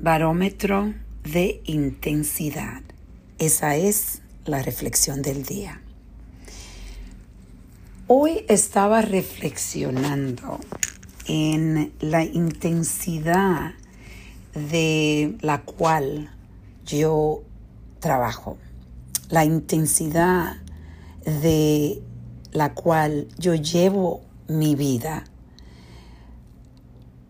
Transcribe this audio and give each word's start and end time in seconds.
Barómetro 0.00 0.94
de 1.24 1.60
intensidad. 1.64 2.82
Esa 3.40 3.74
es 3.74 4.22
la 4.44 4.62
reflexión 4.62 5.22
del 5.22 5.42
día. 5.42 5.82
Hoy 8.06 8.44
estaba 8.46 9.02
reflexionando 9.02 10.60
en 11.26 11.92
la 11.98 12.22
intensidad 12.22 13.72
de 14.54 15.36
la 15.40 15.62
cual 15.62 16.30
yo 16.86 17.42
trabajo, 17.98 18.56
la 19.30 19.44
intensidad 19.44 20.58
de 21.24 22.00
la 22.52 22.72
cual 22.72 23.26
yo 23.36 23.56
llevo 23.56 24.20
mi 24.46 24.76
vida. 24.76 25.24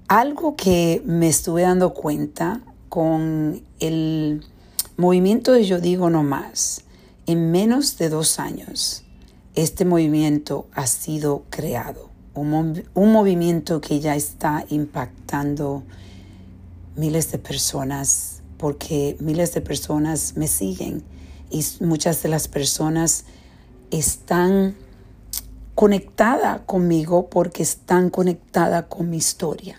Algo 0.09 0.56
que 0.56 1.02
me 1.04 1.29
estuve 1.29 1.61
dando 1.61 1.93
cuenta 1.93 2.62
con 2.88 3.62
el 3.78 4.42
movimiento 4.96 5.52
de 5.52 5.65
Yo 5.65 5.80
Digo 5.80 6.09
No 6.09 6.23
Más, 6.23 6.80
en 7.27 7.51
menos 7.51 7.98
de 7.98 8.09
dos 8.09 8.38
años, 8.38 9.05
este 9.55 9.84
movimiento 9.84 10.66
ha 10.73 10.87
sido 10.87 11.42
creado. 11.51 12.09
Un, 12.32 12.84
un, 12.95 13.12
movimiento 13.12 13.82
que 13.82 14.01
ya 14.01 14.16
está 14.16 14.65
impactando 14.70 15.82
miles 16.96 17.30
de 17.30 17.37
personas, 17.37 18.43
porque 18.56 19.15
miles 19.20 19.52
de 19.52 19.60
personas 19.60 20.38
me 20.38 20.48
siguen 20.48 21.02
y 21.51 21.62
muchas 21.80 22.23
de 22.23 22.30
las 22.30 22.48
personas 22.48 23.27
están 23.90 24.74
conectadas 25.74 26.62
conmigo 26.65 27.29
porque 27.29 27.62
están 27.62 28.09
conectadas 28.09 28.84
con 28.88 29.10
mi 29.10 29.18
historia. 29.18 29.77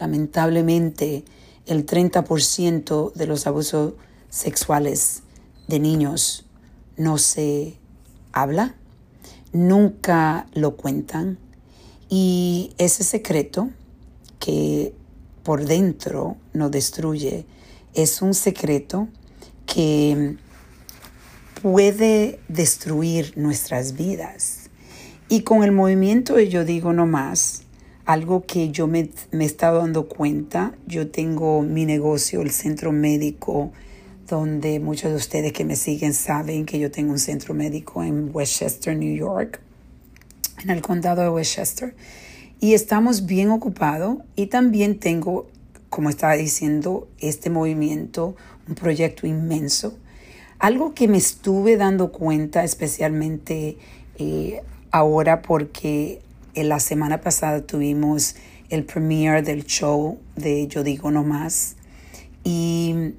Lamentablemente, 0.00 1.24
el 1.66 1.86
30% 1.86 3.12
de 3.12 3.26
los 3.26 3.46
abusos 3.46 3.92
sexuales 4.30 5.22
de 5.68 5.78
niños 5.78 6.46
no 6.96 7.18
se 7.18 7.78
habla, 8.32 8.74
nunca 9.52 10.46
lo 10.54 10.76
cuentan 10.76 11.38
y 12.08 12.72
ese 12.78 13.04
secreto 13.04 13.70
que 14.38 14.94
por 15.42 15.64
dentro 15.64 16.36
nos 16.52 16.70
destruye 16.70 17.46
es 17.94 18.22
un 18.22 18.34
secreto 18.34 19.08
que 19.66 20.36
puede 21.62 22.40
destruir 22.48 23.34
nuestras 23.36 23.96
vidas. 23.96 24.70
Y 25.28 25.42
con 25.42 25.62
el 25.62 25.72
movimiento 25.72 26.34
de 26.34 26.48
Yo 26.48 26.64
Digo 26.64 26.92
No 26.92 27.06
Más, 27.06 27.62
algo 28.12 28.44
que 28.44 28.70
yo 28.70 28.86
me, 28.86 29.10
me 29.30 29.44
he 29.46 29.54
dando 29.58 30.08
cuenta, 30.08 30.74
yo 30.86 31.10
tengo 31.10 31.62
mi 31.62 31.84
negocio, 31.84 32.40
el 32.40 32.50
centro 32.50 32.92
médico, 32.92 33.72
donde 34.26 34.80
muchos 34.80 35.10
de 35.10 35.16
ustedes 35.16 35.52
que 35.52 35.64
me 35.64 35.76
siguen 35.76 36.14
saben 36.14 36.66
que 36.66 36.78
yo 36.78 36.90
tengo 36.90 37.12
un 37.12 37.18
centro 37.18 37.54
médico 37.54 38.02
en 38.02 38.30
Westchester, 38.32 38.96
New 38.96 39.14
York, 39.14 39.60
en 40.62 40.70
el 40.70 40.82
condado 40.82 41.22
de 41.22 41.30
Westchester. 41.30 41.94
Y 42.60 42.74
estamos 42.74 43.26
bien 43.26 43.50
ocupados 43.50 44.18
y 44.36 44.46
también 44.46 44.98
tengo, 44.98 45.46
como 45.88 46.10
estaba 46.10 46.34
diciendo, 46.34 47.08
este 47.18 47.48
movimiento, 47.48 48.34
un 48.68 48.74
proyecto 48.74 49.26
inmenso 49.26 49.94
algo 50.60 50.92
que 50.92 51.08
me 51.08 51.16
estuve 51.16 51.78
dando 51.78 52.12
cuenta 52.12 52.64
especialmente 52.64 53.78
eh, 54.18 54.62
ahora 54.90 55.40
porque 55.40 56.20
en 56.54 56.68
la 56.68 56.80
semana 56.80 57.20
pasada 57.20 57.62
tuvimos 57.62 58.36
el 58.68 58.84
premiere 58.84 59.42
del 59.42 59.64
show 59.64 60.18
de 60.36 60.66
Yo 60.68 60.82
Digo 60.82 61.10
No 61.10 61.24
Más 61.24 61.76
y 62.44 63.14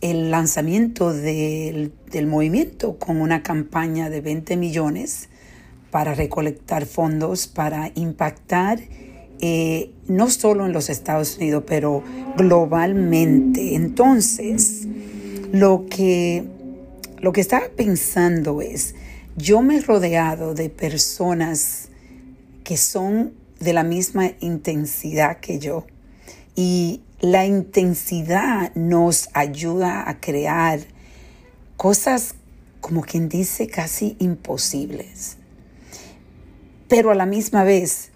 el 0.00 0.30
lanzamiento 0.30 1.12
del, 1.12 1.92
del 2.10 2.26
movimiento 2.26 2.98
con 2.98 3.20
una 3.20 3.42
campaña 3.42 4.10
de 4.10 4.20
20 4.20 4.56
millones 4.56 5.28
para 5.90 6.14
recolectar 6.14 6.86
fondos 6.86 7.46
para 7.46 7.92
impactar 7.94 8.80
eh, 9.40 9.90
no 10.06 10.30
solo 10.30 10.66
en 10.66 10.72
los 10.72 10.88
Estados 10.88 11.36
Unidos, 11.36 11.64
pero 11.66 12.02
globalmente. 12.36 13.74
Entonces, 13.74 14.86
lo 15.52 15.86
que 15.90 16.44
lo 17.20 17.32
que 17.32 17.40
estaba 17.40 17.66
pensando 17.76 18.62
es, 18.62 18.96
yo 19.36 19.62
me 19.62 19.76
he 19.76 19.80
rodeado 19.80 20.54
de 20.54 20.70
personas 20.70 21.88
que 22.62 22.76
son 22.76 23.34
de 23.60 23.72
la 23.72 23.84
misma 23.84 24.32
intensidad 24.40 25.38
que 25.40 25.58
yo 25.58 25.86
y 26.54 27.02
la 27.20 27.46
intensidad 27.46 28.74
nos 28.74 29.28
ayuda 29.32 30.08
a 30.08 30.20
crear 30.20 30.80
cosas 31.76 32.34
como 32.80 33.02
quien 33.02 33.28
dice 33.28 33.68
casi 33.68 34.16
imposibles. 34.18 35.36
Pero 36.88 37.10
a 37.10 37.14
la 37.14 37.26
misma 37.26 37.64
vez 37.64 38.10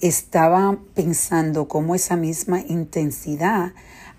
estaba 0.00 0.78
pensando 0.94 1.68
cómo 1.68 1.94
esa 1.94 2.16
misma 2.16 2.60
intensidad 2.60 3.72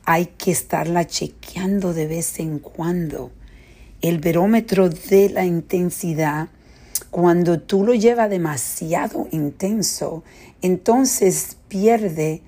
hay 0.06 0.26
que 0.26 0.52
estarla 0.52 1.06
chequeando 1.06 1.94
de 1.94 2.08
vez 2.08 2.40
en 2.40 2.60
cuando 2.60 3.32
el 4.02 4.20
verómetro 4.20 4.90
de 4.90 5.30
la 5.30 5.46
intensidad, 5.46 6.48
cuando 7.12 7.60
tú 7.60 7.86
lo 7.86 7.94
llevas 7.94 8.30
demasiado 8.30 9.28
intenso, 9.32 10.24
entonces 10.62 11.58
pierde 11.68 12.42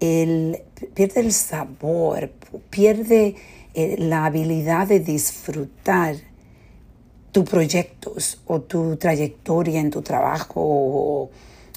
el, 0.00 0.62
pierde 0.94 1.20
el 1.20 1.32
sabor, 1.32 2.30
pierde 2.70 3.36
eh, 3.74 3.96
la 3.98 4.26
habilidad 4.26 4.86
de 4.86 5.00
disfrutar 5.00 6.16
tus 7.32 7.44
proyectos 7.44 8.40
o 8.46 8.60
tu 8.60 8.96
trayectoria 8.96 9.80
en 9.80 9.90
tu 9.90 10.02
trabajo 10.02 10.60
o, 10.60 11.30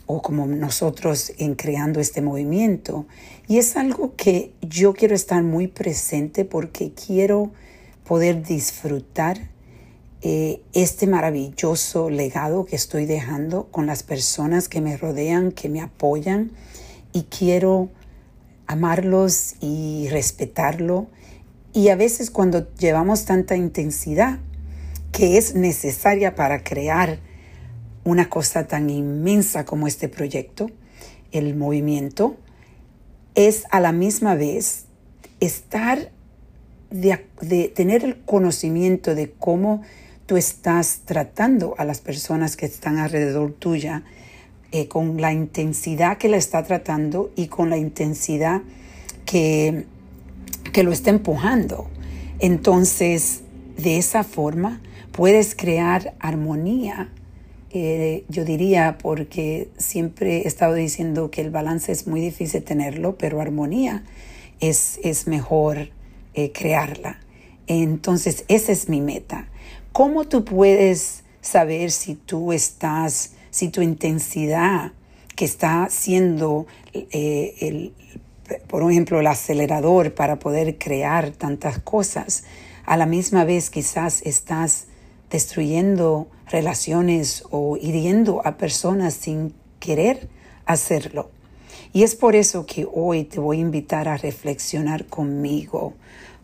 o 0.06 0.22
como 0.22 0.46
nosotros 0.46 1.32
en 1.40 1.56
creando 1.56 2.00
este 2.00 2.22
movimiento. 2.22 3.08
Y 3.48 3.58
es 3.58 3.76
algo 3.76 4.16
que 4.16 4.54
yo 4.62 4.94
quiero 4.94 5.16
estar 5.16 5.42
muy 5.42 5.68
presente 5.68 6.46
porque 6.46 6.92
quiero 6.94 7.52
poder 8.04 8.44
disfrutar 8.44 9.57
eh, 10.30 10.62
este 10.74 11.08
maravilloso 11.08 12.10
legado 12.10 12.66
que 12.66 12.76
estoy 12.76 13.06
dejando 13.06 13.68
con 13.72 13.86
las 13.86 14.04
personas 14.04 14.68
que 14.68 14.82
me 14.82 14.98
rodean, 14.98 15.54
que 15.54 15.70
me 15.70 15.80
apoyan 15.80 16.52
y 17.14 17.24
quiero 17.24 17.88
amarlos 18.66 19.56
y 19.62 20.10
respetarlo. 20.10 21.08
Y 21.72 21.88
a 21.88 21.96
veces 21.96 22.30
cuando 22.30 22.68
llevamos 22.76 23.24
tanta 23.24 23.56
intensidad 23.56 24.40
que 25.14 25.38
es 25.38 25.56
necesaria 25.56 26.36
para 26.36 26.62
crear 26.62 27.20
una 28.04 28.28
cosa 28.30 28.68
tan 28.68 28.90
inmensa 28.90 29.64
como 29.64 29.88
este 29.88 30.10
proyecto, 30.10 30.70
el 31.32 31.56
movimiento, 31.56 32.36
es 33.34 33.64
a 33.72 33.80
la 33.80 33.94
misma 33.94 34.36
vez 34.36 34.88
estar 35.40 36.12
de, 36.90 37.72
tener 37.74 38.04
el 38.04 38.20
conocimiento 38.26 39.16
de 39.16 39.32
cómo 39.32 39.84
tú 40.28 40.36
estás 40.38 41.02
tratando 41.06 41.74
a 41.78 41.86
las 41.86 42.02
personas 42.02 42.56
que 42.58 42.68
están 42.68 42.98
alrededor 42.98 43.54
tuya, 43.54 44.04
eh, 44.74 44.90
con 44.90 45.22
la 45.22 45.32
intensidad 45.32 46.18
que 46.18 46.28
la 46.28 46.36
está 46.36 46.64
tratando 46.64 47.32
y 47.38 47.48
con 47.48 47.70
la 47.70 47.78
intensidad 47.78 48.62
que, 49.26 49.86
que 50.74 50.84
lo 50.84 50.92
está 50.92 51.10
empujando. 51.10 51.88
Entonces, 52.40 53.42
de 53.78 53.98
esa 53.98 54.26
forma, 54.26 54.82
puedes 55.14 55.56
crear 55.56 56.14
armonía. 56.20 57.10
Eh, 57.72 58.26
yo 58.28 58.44
diría, 58.44 58.98
porque 59.02 59.70
siempre 59.78 60.40
he 60.40 60.48
estado 60.48 60.74
diciendo 60.74 61.32
que 61.32 61.40
el 61.40 61.52
balance 61.52 61.94
es 61.94 62.06
muy 62.06 62.20
difícil 62.20 62.64
tenerlo, 62.64 63.18
pero 63.18 63.40
armonía 63.40 64.04
es, 64.60 65.00
es 65.04 65.28
mejor 65.28 65.90
eh, 66.34 66.52
crearla. 66.52 67.22
Entonces, 67.68 68.44
esa 68.50 68.74
es 68.74 68.90
mi 68.90 69.00
meta. 69.00 69.48
¿Cómo 69.98 70.26
tú 70.26 70.46
puedes 70.46 71.24
saber 71.42 71.90
si 71.90 72.14
tú 72.14 72.54
estás, 72.54 73.32
si 73.50 73.70
tu 73.70 73.82
intensidad 73.82 74.92
que 75.36 75.44
está 75.44 75.88
siendo, 75.90 76.68
eh, 76.94 77.56
el, 77.62 77.94
por 78.68 78.92
ejemplo, 78.92 79.20
el 79.20 79.26
acelerador 79.26 80.14
para 80.14 80.38
poder 80.38 80.78
crear 80.78 81.32
tantas 81.32 81.80
cosas, 81.80 82.44
a 82.86 82.96
la 82.96 83.08
misma 83.08 83.44
vez 83.44 83.72
quizás 83.72 84.22
estás 84.22 84.86
destruyendo 85.32 86.28
relaciones 86.46 87.44
o 87.50 87.76
hiriendo 87.76 88.46
a 88.46 88.58
personas 88.58 89.16
sin 89.16 89.56
querer 89.80 90.30
hacerlo? 90.68 91.32
Y 91.92 92.04
es 92.04 92.14
por 92.14 92.36
eso 92.36 92.68
que 92.68 92.86
hoy 92.94 93.24
te 93.24 93.40
voy 93.40 93.58
a 93.58 93.62
invitar 93.62 94.08
a 94.10 94.18
reflexionar 94.18 95.08
conmigo. 95.08 95.96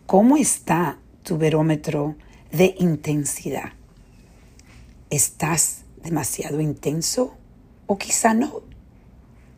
¿Cómo 0.06 0.36
está 0.36 0.98
tu 1.22 1.38
verómetro 1.38 2.16
de 2.54 2.76
intensidad? 2.78 3.72
¿Estás 5.10 5.82
demasiado 6.02 6.60
intenso 6.60 7.34
o 7.86 7.98
quizá 7.98 8.32
no? 8.32 8.62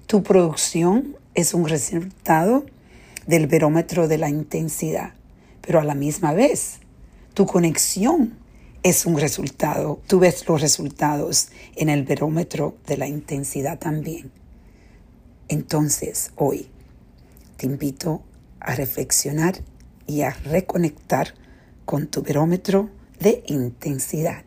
¿Tu 0.07 0.23
producción 0.23 1.17
es 1.35 1.53
un 1.53 1.69
resultado 1.69 2.65
del 3.27 3.49
verómetro 3.49 4.09
de 4.09 4.17
la 4.17 4.31
intensidad, 4.31 5.13
pero 5.61 5.79
a 5.79 5.85
la 5.85 5.95
misma 5.95 6.33
vez 6.33 6.79
tu 7.35 7.45
conexión 7.45 8.39
es 8.83 9.05
un 9.05 9.19
resultado, 9.19 10.01
tú 10.07 10.21
ves 10.21 10.49
los 10.49 10.63
resultados 10.63 11.49
en 11.75 11.91
el 11.91 12.05
verómetro 12.05 12.79
de 12.87 12.97
la 12.97 13.09
intensidad 13.09 13.79
también. 13.79 14.31
Entonces, 15.49 16.31
hoy 16.37 16.71
te 17.59 17.67
invito 17.67 18.23
a 18.61 18.75
reflexionar 18.75 19.61
y 20.07 20.23
a 20.23 20.31
reconectar 20.31 21.35
con 21.87 22.09
tu 22.09 22.21
verómetro 22.21 22.91
de 23.21 23.43
intensidad. 23.47 24.44